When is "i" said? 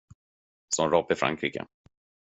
1.11-1.15